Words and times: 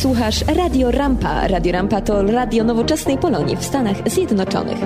Słuchasz 0.00 0.44
Radio 0.46 0.90
Rampa. 0.90 1.48
Radio 1.48 1.72
Rampa 1.72 2.00
to 2.00 2.22
radio 2.22 2.64
nowoczesnej 2.64 3.18
Polonii 3.18 3.56
w 3.56 3.64
Stanach 3.64 3.96
Zjednoczonych. 4.06 4.78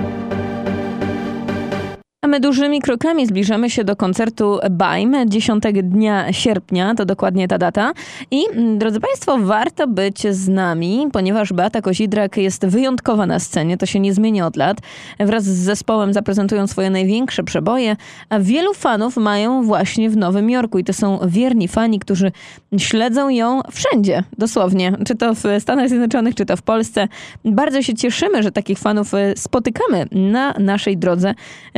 A 2.26 2.28
my 2.28 2.40
dużymi 2.40 2.80
krokami 2.80 3.26
zbliżamy 3.26 3.70
się 3.70 3.84
do 3.84 3.96
koncertu 3.96 4.58
BAIM 4.70 5.16
10 5.26 5.62
dnia 5.82 6.32
sierpnia, 6.32 6.94
to 6.94 7.04
dokładnie 7.04 7.48
ta 7.48 7.58
data. 7.58 7.92
I 8.30 8.46
mm, 8.52 8.78
drodzy 8.78 9.00
Państwo, 9.00 9.38
warto 9.38 9.88
być 9.88 10.26
z 10.30 10.48
nami, 10.48 11.08
ponieważ 11.12 11.52
Beata 11.52 11.82
Kozidrak 11.82 12.36
jest 12.36 12.66
wyjątkowa 12.66 13.26
na 13.26 13.38
scenie, 13.38 13.76
to 13.76 13.86
się 13.86 14.00
nie 14.00 14.14
zmienia 14.14 14.46
od 14.46 14.56
lat. 14.56 14.78
Wraz 15.20 15.44
z 15.44 15.58
zespołem 15.58 16.12
zaprezentują 16.12 16.66
swoje 16.66 16.90
największe 16.90 17.44
przeboje, 17.44 17.96
a 18.28 18.38
wielu 18.38 18.74
fanów 18.74 19.16
mają 19.16 19.62
właśnie 19.62 20.10
w 20.10 20.16
Nowym 20.16 20.50
Jorku 20.50 20.78
i 20.78 20.84
to 20.84 20.92
są 20.92 21.18
wierni 21.26 21.68
fani, 21.68 21.98
którzy 21.98 22.32
śledzą 22.78 23.28
ją 23.28 23.60
wszędzie, 23.72 24.22
dosłownie, 24.38 24.92
czy 25.06 25.14
to 25.14 25.34
w 25.34 25.42
Stanach 25.58 25.88
Zjednoczonych, 25.88 26.34
czy 26.34 26.46
to 26.46 26.56
w 26.56 26.62
Polsce. 26.62 27.08
Bardzo 27.44 27.82
się 27.82 27.94
cieszymy, 27.94 28.42
że 28.42 28.52
takich 28.52 28.78
fanów 28.78 29.14
e, 29.14 29.36
spotykamy 29.36 30.06
na 30.12 30.54
naszej 30.58 30.96
drodze, 30.96 31.34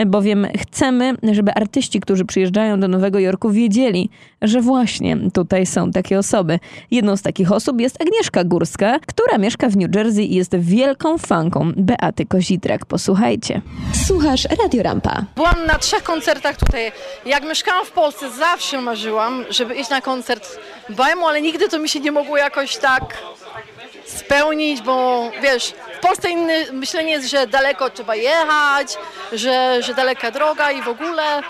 bowiem 0.07 0.38
chcemy, 0.60 1.15
żeby 1.33 1.55
artyści, 1.55 2.01
którzy 2.01 2.24
przyjeżdżają 2.24 2.80
do 2.80 2.88
Nowego 2.88 3.19
Jorku, 3.19 3.51
wiedzieli, 3.51 4.10
że 4.42 4.61
właśnie 4.61 5.16
tutaj 5.34 5.66
są 5.66 5.91
takie 5.91 6.19
osoby. 6.19 6.59
Jedną 6.91 7.16
z 7.16 7.23
takich 7.23 7.52
osób 7.52 7.80
jest 7.80 8.02
Agnieszka 8.02 8.45
Górska, 8.45 8.98
która 9.06 9.38
mieszka 9.38 9.69
w 9.69 9.77
New 9.77 9.95
Jersey 9.95 10.33
i 10.33 10.34
jest 10.34 10.56
wielką 10.56 11.19
fanką 11.19 11.73
Beaty 11.77 12.27
Kozidrak. 12.27 12.87
Posłuchajcie. 12.87 13.61
Słuchasz 14.06 14.45
Radio 14.62 14.83
Rampa. 14.83 15.24
Byłam 15.37 15.66
na 15.66 15.78
trzech 15.78 16.02
koncertach 16.02 16.56
tutaj. 16.56 16.92
Jak 17.27 17.45
mieszkałam 17.45 17.86
w 17.86 17.91
Polsce, 17.91 18.30
zawsze 18.30 18.80
marzyłam, 18.80 19.45
żeby 19.50 19.75
iść 19.75 19.91
na 19.91 20.00
koncert 20.00 20.59
Bajmu, 20.89 21.27
ale 21.27 21.42
nigdy 21.42 21.69
to 21.69 21.78
mi 21.78 21.89
się 21.89 22.00
nie 22.00 22.12
mogło 22.12 22.36
jakoś 22.36 22.77
tak 22.77 23.19
spełnić, 24.06 24.83
bo 24.83 25.23
wiesz, 25.42 25.75
w 25.98 26.01
Polsce 26.01 26.30
inne 26.30 26.73
myślenie 26.73 27.12
jest, 27.12 27.28
że 27.28 27.47
daleko 27.47 27.91
trzeba 27.91 28.14
jechać, 28.14 28.97
że, 29.33 29.83
że 29.83 29.95
daleka 29.95 30.31
droga 30.31 30.70
i 30.70 30.83
w 30.83 30.89
ogóle. 30.89 31.42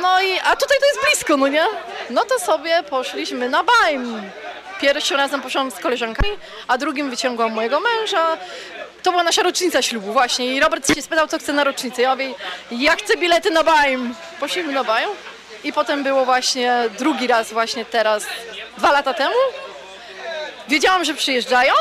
No 0.00 0.22
i, 0.22 0.38
a 0.38 0.56
tutaj 0.56 0.78
to 0.80 0.86
jest 0.86 1.00
blisko, 1.04 1.36
no 1.36 1.48
nie? 1.48 1.64
No 2.10 2.24
to 2.24 2.38
sobie 2.38 2.82
poszliśmy 2.82 3.48
na 3.48 3.64
Bajm. 3.64 4.22
Pierwszym 4.80 5.16
razem 5.16 5.40
poszłam 5.40 5.70
z 5.70 5.74
koleżankami, 5.74 6.32
a 6.68 6.78
drugim 6.78 7.10
wyciągłam 7.10 7.52
mojego 7.52 7.80
męża. 7.80 8.36
To 9.02 9.10
była 9.10 9.22
nasza 9.22 9.42
rocznica 9.42 9.82
ślubu 9.82 10.12
właśnie 10.12 10.46
i 10.46 10.60
Robert 10.60 10.94
się 10.94 11.02
spytał, 11.02 11.26
co 11.26 11.38
chce 11.38 11.52
na 11.52 11.64
rocznicę. 11.64 12.02
Ja 12.02 12.10
mówię, 12.10 12.34
ja 12.70 12.96
chcę 12.96 13.16
bilety 13.16 13.50
na 13.50 13.64
Bajm. 13.64 14.14
Poszliśmy 14.40 14.72
na 14.72 14.84
Bajm 14.84 15.10
i 15.64 15.72
potem 15.72 16.02
było 16.02 16.24
właśnie 16.24 16.84
drugi 16.98 17.26
raz 17.26 17.52
właśnie 17.52 17.84
teraz, 17.84 18.26
dwa 18.78 18.92
lata 18.92 19.14
temu. 19.14 19.34
Wiedziałam, 20.68 21.04
że 21.04 21.14
przyjeżdżają, 21.14 21.72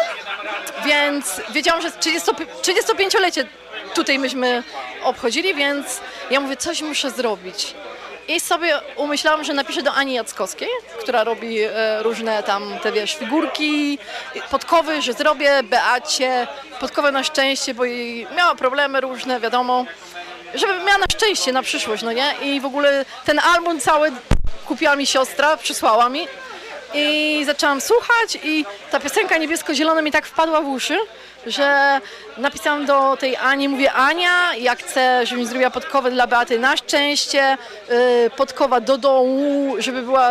więc 0.86 1.42
wiedziałam, 1.50 1.82
że 1.82 1.92
30, 1.92 2.32
35-lecie 2.32 3.46
tutaj 3.94 4.20
myśmy 4.20 4.64
obchodzili, 5.04 5.56
więc 5.56 6.02
ja 6.32 6.40
mówię, 6.40 6.58
coś 6.58 6.82
muszę 6.82 7.12
zrobić. 7.12 7.74
I 8.28 8.40
sobie 8.40 8.80
umyślałam, 8.96 9.44
że 9.44 9.54
napiszę 9.54 9.82
do 9.84 9.94
Ani 9.94 10.14
Jackowskiej, 10.14 10.70
która 11.00 11.24
robi 11.24 11.60
e, 11.62 12.04
różne 12.04 12.44
tam 12.44 12.80
te 12.84 12.92
wiesz, 12.92 13.16
figurki, 13.16 14.00
podkowy, 14.52 15.02
że 15.02 15.14
zrobię 15.14 15.64
Beacie, 15.64 16.48
podkowę 16.80 17.12
na 17.12 17.24
szczęście, 17.24 17.74
bo 17.74 17.86
jej 17.86 18.28
miała 18.38 18.56
problemy 18.56 19.02
różne, 19.02 19.40
wiadomo. 19.40 19.86
Żeby 20.54 20.74
miała 20.74 20.98
na 20.98 21.06
szczęście, 21.12 21.54
na 21.54 21.62
przyszłość, 21.64 22.04
no 22.04 22.12
nie? 22.12 22.34
I 22.42 22.62
w 22.62 22.66
ogóle 22.66 23.06
ten 23.26 23.40
album 23.40 23.80
cały 23.80 24.12
kupiła 24.66 24.96
mi 24.96 25.08
siostra, 25.08 25.58
przysłała 25.58 26.10
mi. 26.10 26.28
I 26.94 27.44
zaczęłam 27.46 27.82
słuchać 27.82 28.38
i 28.44 28.66
ta 28.92 29.00
piosenka 29.00 29.38
niebiesko-zielona 29.38 30.02
mi 30.02 30.12
tak 30.12 30.26
wpadła 30.26 30.62
w 30.62 30.68
uszy, 30.68 30.98
że 31.46 32.02
napisałam 32.38 32.86
do 32.86 33.18
tej 33.18 33.36
Ani, 33.36 33.70
mówię 33.70 33.94
Ania, 33.94 34.56
ja 34.56 34.76
chcę, 34.76 35.26
żeby 35.26 35.42
mi 35.42 35.48
zrobiła 35.48 35.70
podkowę 35.70 36.12
dla 36.12 36.28
Beaty 36.28 36.60
na 36.60 36.78
szczęście, 36.78 37.58
yy, 37.90 38.30
podkowa 38.30 38.82
do 38.82 38.98
dołu, 38.98 39.76
żeby, 39.80 40.02
była, 40.02 40.30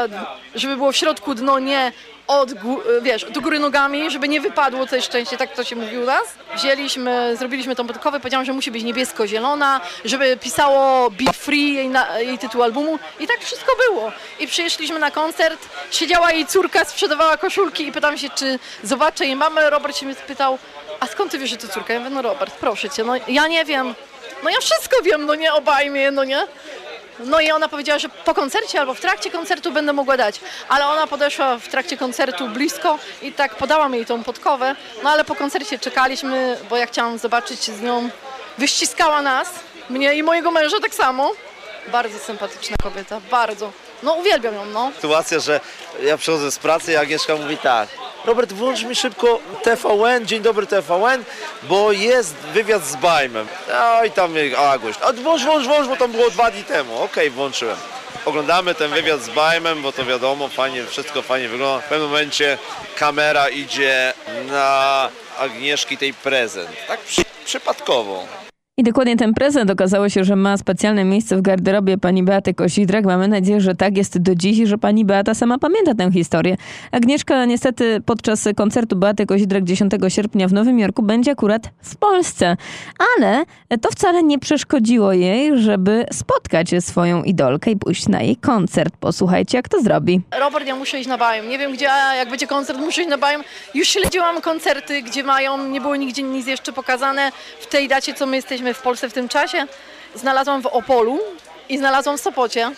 żeby 0.55 0.77
było 0.77 0.93
w 0.93 0.97
środku 0.97 1.34
dno 1.34 1.59
nie 1.59 1.93
od, 2.26 2.50
wiesz, 3.03 3.26
do 3.31 3.41
góry 3.41 3.59
nogami, 3.59 4.10
żeby 4.10 4.28
nie 4.28 4.41
wypadło 4.41 4.87
to 4.87 5.00
szczęście, 5.00 5.37
tak 5.37 5.53
to 5.53 5.64
się 5.64 5.76
mówi 5.76 5.98
u 5.98 6.04
nas. 6.04 6.22
Wzięliśmy, 6.54 7.37
zrobiliśmy 7.37 7.76
tą 7.76 7.87
podkowę, 7.87 8.20
powiedziałam, 8.20 8.47
że 8.47 8.53
musi 8.53 8.70
być 8.70 8.82
niebiesko-zielona, 8.82 9.81
żeby 10.04 10.36
pisało 10.36 11.10
Be 11.10 11.32
Free, 11.32 11.75
jej, 11.75 11.88
na, 11.88 12.19
jej 12.19 12.38
tytuł 12.38 12.62
albumu 12.62 12.98
i 13.20 13.26
tak 13.26 13.41
wszystko 13.41 13.72
było. 13.88 14.12
I 14.38 14.47
przyszliśmy 14.47 14.98
na 14.98 15.10
koncert, 15.10 15.69
siedziała 15.91 16.32
jej 16.32 16.47
córka, 16.47 16.84
sprzedawała 16.84 17.36
koszulki 17.36 17.86
i 17.86 17.92
pytam 17.92 18.19
się, 18.19 18.31
czy 18.31 18.59
zobaczę 18.82 19.26
jej 19.26 19.36
mamę. 19.36 19.70
Robert 19.70 19.97
się 19.97 20.06
mnie 20.06 20.15
spytał, 20.15 20.59
a 21.00 21.06
skąd 21.06 21.31
ty 21.31 21.38
wiesz, 21.38 21.50
że 21.50 21.56
to 21.56 21.69
córka? 21.69 21.94
Ja 21.94 22.00
mówię, 22.00 22.15
no 22.15 22.22
Robert, 22.22 22.54
proszę 22.54 22.91
cię, 22.91 23.04
no 23.04 23.12
ja 23.28 23.47
nie 23.47 23.65
wiem. 23.65 23.94
No 24.44 24.50
ja 24.50 24.60
wszystko 24.60 25.03
wiem, 25.03 25.26
no 25.26 25.34
nie, 25.34 25.53
obajmie, 25.53 26.10
no 26.10 26.25
nie. 26.25 26.47
No 27.19 27.41
i 27.41 27.50
ona 27.50 27.69
powiedziała, 27.69 27.99
że 27.99 28.09
po 28.09 28.34
koncercie 28.34 28.81
albo 28.81 28.94
w 28.94 29.00
trakcie 29.00 29.31
koncertu 29.31 29.72
będę 29.72 29.93
mogła 29.93 30.16
dać. 30.16 30.41
Ale 30.69 30.87
ona 30.87 31.06
podeszła 31.06 31.59
w 31.59 31.69
trakcie 31.69 31.97
koncertu 31.97 32.49
blisko 32.49 32.99
i 33.22 33.32
tak 33.32 33.54
podałam 33.54 33.94
jej 33.94 34.06
tą 34.06 34.25
podkowę. 34.25 34.77
No 35.03 35.10
ale 35.10 35.25
po 35.25 35.34
koncercie 35.34 35.78
czekaliśmy, 35.78 36.59
bo 36.71 36.77
ja 36.77 36.87
chciałam 36.87 37.19
zobaczyć 37.19 37.60
z 37.62 37.81
nią. 37.81 38.09
Wyściskała 38.59 39.22
nas, 39.22 39.49
mnie 39.91 40.15
i 40.15 40.22
mojego 40.22 40.50
męża 40.50 40.81
tak 40.81 40.94
samo. 40.94 41.32
Bardzo 41.93 42.19
sympatyczna 42.19 42.77
kobieta, 42.82 43.21
bardzo. 43.31 43.72
No 44.03 44.12
uwielbiam 44.12 44.54
ją, 44.54 44.65
no. 44.65 44.93
Sytuacja, 44.94 45.41
że 45.41 45.60
ja 46.03 46.19
przychodzę 46.19 46.50
z 46.50 46.59
pracy 46.59 46.93
i 46.93 46.97
Agnieszka 46.97 47.37
mówi 47.37 47.56
tak. 47.56 47.88
Robert, 48.26 48.53
włącz 48.53 48.82
mi 48.82 48.94
szybko 48.94 49.41
TVN, 49.62 50.26
dzień 50.26 50.42
dobry 50.42 50.66
TVN, 50.66 51.25
bo 51.62 51.92
jest 51.92 52.34
wywiad 52.34 52.87
z 52.87 52.97
Bajmem. 52.97 53.47
No 53.69 54.04
i 54.04 54.10
tam 54.10 54.34
Agoś, 54.59 54.97
a 55.03 55.12
włącz, 55.12 55.42
włącz, 55.42 55.66
włącz, 55.66 55.88
bo 55.88 55.97
tam 55.97 56.12
było 56.12 56.31
dwa 56.31 56.50
dni 56.50 56.65
temu. 56.65 56.94
Okej, 56.94 57.04
okay, 57.04 57.31
włączyłem. 57.31 57.76
Oglądamy 58.25 58.75
ten 58.75 58.91
wywiad 58.91 59.20
z 59.20 59.28
Bajmem, 59.28 59.82
bo 59.82 59.92
to 59.92 60.04
wiadomo, 60.04 60.48
fajnie, 60.48 60.86
wszystko 60.86 61.22
fajnie 61.22 61.48
wygląda. 61.48 61.86
W 61.86 61.88
pewnym 61.88 62.09
momencie 62.09 62.59
kamera 62.97 63.48
idzie 63.48 64.12
na 64.50 65.09
Agnieszki 65.38 65.98
tej 65.98 66.15
prezent. 66.15 66.70
Tak 66.88 67.00
przy, 67.00 67.22
przypadkowo. 67.44 68.46
I 68.78 68.82
dokładnie 68.82 69.16
ten 69.16 69.34
prezent 69.34 69.70
okazało 69.70 70.09
się, 70.09 70.25
że 70.25 70.37
ma 70.37 70.56
specjalne 70.56 71.04
miejsce 71.04 71.37
w 71.37 71.42
garderobie 71.42 71.98
pani 71.98 72.22
Beaty 72.22 72.54
Kosidrak. 72.54 73.04
Mamy 73.04 73.28
nadzieję, 73.28 73.60
że 73.60 73.75
tak 73.75 73.97
jest 73.97 74.19
do 74.19 74.34
dziś 74.34 74.59
i 74.59 74.66
że 74.66 74.78
pani 74.78 75.04
Beata 75.04 75.34
sama 75.34 75.59
pamięta 75.59 75.94
tę 75.94 76.12
historię. 76.12 76.56
Agnieszka 76.92 77.44
niestety 77.44 78.03
podczas 78.06 78.48
koncertu 78.56 78.97
Beaty 78.97 79.26
Kosidrak 79.26 79.65
10 79.65 79.92
sierpnia 80.09 80.48
w 80.48 80.53
Nowym 80.53 80.78
Jorku 80.78 81.03
będzie 81.03 81.31
akurat 81.31 81.62
w 81.82 81.97
Polsce. 81.97 82.56
Ale 83.16 83.44
to 83.81 83.91
wcale 83.91 84.22
nie 84.22 84.38
przeszkodziło 84.38 85.12
jej, 85.12 85.59
żeby 85.59 86.06
spotkać 86.12 86.70
swoją 86.81 87.22
idolkę 87.22 87.70
i 87.70 87.76
pójść 87.76 88.09
na 88.09 88.22
jej 88.22 88.36
koncert. 88.36 88.97
Posłuchajcie, 88.97 89.59
jak 89.59 89.69
to 89.69 89.82
zrobi. 89.82 90.20
Robert, 90.41 90.66
ja 90.66 90.76
muszę 90.76 91.00
iść 91.00 91.09
na 91.09 91.19
Bajem. 91.19 91.48
Nie 91.48 91.59
wiem 91.59 91.72
gdzie, 91.72 91.88
jak 92.19 92.31
będzie 92.31 92.47
koncert, 92.47 92.78
muszę 92.78 93.00
iść 93.00 93.10
na 93.10 93.19
Bajem. 93.19 93.42
Już 93.75 93.88
śledziłam 93.88 94.41
koncerty, 94.41 95.03
gdzie 95.03 95.22
mają, 95.22 95.69
nie 95.69 95.81
było 95.81 95.97
nigdzie 95.97 96.22
nic 96.22 96.47
jeszcze 96.47 96.72
pokazane 96.72 97.32
w 97.60 97.66
tej 97.66 97.88
dacie, 97.88 98.15
co 98.15 98.26
my 98.26 98.36
jesteśmy 98.36 98.66
w 98.75 98.82
Polsce 98.82 99.09
w 99.09 99.12
tym 99.12 99.28
czasie. 99.28 99.66
Znalazłam 100.15 100.62
w 100.62 100.66
Opolu 100.66 101.19
i 101.69 101.78
znalazłam 101.78 102.19
w 102.19 102.21
Sopocie, 102.21 102.71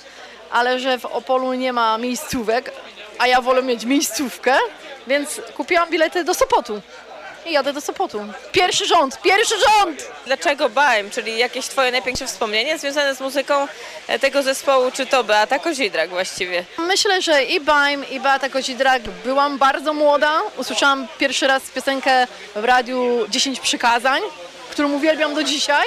ale 0.51 0.79
że 0.79 0.99
w 0.99 1.07
Opolu 1.07 1.53
nie 1.53 1.73
ma 1.73 1.99
miejscówek, 1.99 2.73
a 3.19 3.27
ja 3.27 3.41
wolę 3.41 3.63
mieć 3.63 3.85
miejscówkę, 3.85 4.55
więc 5.07 5.41
kupiłam 5.57 5.91
bilety 5.91 6.25
do 6.25 6.35
Sopotu. 6.35 6.83
I 7.47 7.53
jadę 7.53 7.73
do 7.73 7.81
Sopotu. 7.81 8.21
Pierwszy 8.53 8.87
rząd, 8.87 9.21
pierwszy 9.23 9.55
rząd! 9.59 10.11
Dlaczego 10.27 10.69
Baim, 10.69 11.11
czyli 11.11 11.39
jakieś 11.39 11.67
twoje 11.67 11.93
najpiękniejsze 11.93 12.33
wspomnienie 12.33 12.79
związane 12.79 13.15
z 13.15 13.21
muzyką 13.21 13.69
e, 14.09 14.19
tego 14.19 14.43
zespołu, 14.43 14.91
czy 14.91 15.07
to 15.07 15.25
Beata 15.25 15.59
Kozidrak 15.59 16.11
właściwie? 16.11 16.65
Myślę, 16.79 17.23
że 17.23 17.45
i 17.45 17.61
Baim, 17.61 18.11
i 18.11 18.21
Beata 18.21 18.49
Kozidrak. 18.49 19.03
Byłam 19.25 19.59
bardzo 19.59 19.93
młoda. 19.93 20.41
Usłyszałam 20.57 21.07
pierwszy 21.19 21.47
raz 21.47 21.63
piosenkę 21.71 22.27
w 22.57 22.65
radiu 22.65 23.27
10 23.29 23.61
przykazań 23.61 24.23
którą 24.79 24.93
uwielbiam 24.93 25.35
do 25.35 25.45
dzisiaj. 25.45 25.85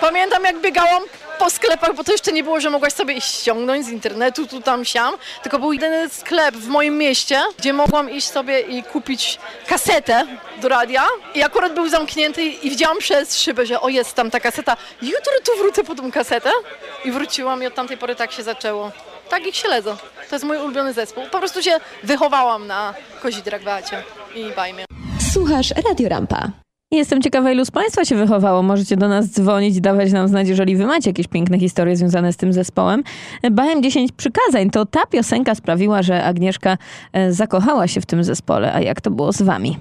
Pamiętam 0.00 0.44
jak 0.44 0.60
biegałam 0.60 1.02
po 1.38 1.50
sklepach, 1.50 1.94
bo 1.94 2.04
to 2.04 2.12
jeszcze 2.12 2.32
nie 2.32 2.44
było, 2.44 2.60
że 2.60 2.70
mogłaś 2.70 2.92
sobie 2.92 3.14
iść 3.14 3.40
ściągnąć 3.40 3.86
z 3.86 3.88
internetu, 3.88 4.46
tu 4.46 4.60
tam 4.60 4.84
siam, 4.84 5.14
tylko 5.42 5.58
był 5.58 5.72
jeden 5.72 6.10
sklep 6.10 6.54
w 6.54 6.68
moim 6.68 6.98
mieście, 6.98 7.42
gdzie 7.58 7.72
mogłam 7.72 8.10
iść 8.10 8.30
sobie 8.30 8.60
i 8.60 8.82
kupić 8.82 9.38
kasetę 9.66 10.26
do 10.60 10.68
radia 10.68 11.04
i 11.34 11.42
akurat 11.42 11.74
był 11.74 11.88
zamknięty 11.88 12.44
i 12.44 12.70
widziałam 12.70 12.98
przez 12.98 13.38
szybę, 13.38 13.66
że 13.66 13.80
o 13.80 13.88
jest 13.88 14.14
tam 14.14 14.30
ta 14.30 14.40
kaseta, 14.40 14.76
jutro 15.02 15.32
tu 15.44 15.58
wrócę 15.58 15.84
po 15.84 15.94
tą 15.94 16.12
kasetę 16.12 16.50
i 17.04 17.10
wróciłam 17.10 17.62
i 17.62 17.66
od 17.66 17.74
tamtej 17.74 17.96
pory 17.96 18.16
tak 18.16 18.32
się 18.32 18.42
zaczęło. 18.42 18.90
Tak 19.28 19.46
ich 19.46 19.56
śledzę. 19.56 19.96
To 20.28 20.34
jest 20.34 20.44
mój 20.44 20.56
ulubiony 20.56 20.92
zespół. 20.92 21.24
Po 21.30 21.38
prostu 21.38 21.62
się 21.62 21.80
wychowałam 22.02 22.66
na 22.66 22.94
Kozidrak 23.22 23.62
Beacie 23.62 24.02
i 24.34 24.50
Bajmie. 24.50 24.84
Słuchasz 25.32 25.70
Radio 25.70 26.08
Rampa. 26.08 26.61
Jestem 26.92 27.22
ciekawa, 27.22 27.52
ilu 27.52 27.64
z 27.64 27.70
Państwa 27.70 28.04
się 28.04 28.16
wychowało. 28.16 28.62
Możecie 28.62 28.96
do 28.96 29.08
nas 29.08 29.26
dzwonić, 29.26 29.80
dawać 29.80 30.12
nam 30.12 30.28
znać, 30.28 30.48
jeżeli 30.48 30.76
Wy 30.76 30.86
macie 30.86 31.10
jakieś 31.10 31.26
piękne 31.26 31.58
historie 31.58 31.96
związane 31.96 32.32
z 32.32 32.36
tym 32.36 32.52
zespołem. 32.52 33.02
Bajem 33.50 33.82
10 33.82 34.12
przykazań 34.12 34.70
to 34.70 34.86
ta 34.86 35.06
piosenka 35.06 35.54
sprawiła, 35.54 36.02
że 36.02 36.24
Agnieszka 36.24 36.78
e, 37.12 37.32
zakochała 37.32 37.88
się 37.88 38.00
w 38.00 38.06
tym 38.06 38.24
zespole. 38.24 38.72
A 38.74 38.80
jak 38.80 39.00
to 39.00 39.10
było 39.10 39.32
z 39.32 39.42
Wami? 39.42 39.78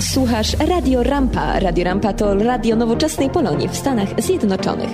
Słuchasz 0.00 0.56
Radio 0.58 1.02
Rampa. 1.02 1.60
Radio 1.60 1.84
Rampa 1.84 2.12
to 2.12 2.34
radio 2.34 2.76
nowoczesnej 2.76 3.30
Polonii 3.30 3.68
w 3.68 3.76
Stanach 3.76 4.22
Zjednoczonych. 4.22 4.90